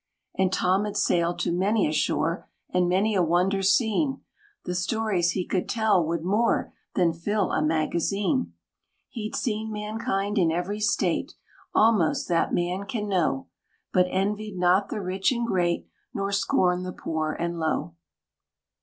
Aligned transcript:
And 0.35 0.51
Tom 0.51 0.85
had 0.85 0.97
sailed 0.97 1.37
to 1.41 1.51
many 1.51 1.87
a 1.87 1.91
shore, 1.91 2.49
And 2.71 2.89
many 2.89 3.13
a 3.13 3.21
wonder 3.21 3.61
seen: 3.61 4.21
The 4.65 4.73
stories 4.73 5.33
he 5.33 5.45
could 5.45 5.69
tell 5.69 6.03
would 6.03 6.23
more 6.23 6.73
Than 6.95 7.13
fill 7.13 7.51
a 7.51 7.61
magazine. 7.61 8.53
He'd 9.09 9.35
seen 9.35 9.71
mankind 9.71 10.39
in 10.39 10.51
every 10.51 10.79
state, 10.79 11.35
Almost, 11.75 12.27
that 12.29 12.51
man 12.51 12.87
can 12.87 13.07
know; 13.07 13.49
But 13.93 14.07
envied 14.09 14.57
not 14.57 14.89
the 14.89 15.01
rich 15.01 15.31
and 15.31 15.45
great, 15.45 15.85
Nor 16.15 16.31
scorned 16.31 16.83
the 16.83 16.93
poor 16.93 17.33
and 17.33 17.59
low. 17.59 17.93